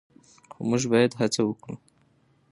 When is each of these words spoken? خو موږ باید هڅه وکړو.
خو 0.53 0.59
موږ 0.69 0.83
باید 0.91 1.11
هڅه 1.19 1.41
وکړو. 1.45 1.75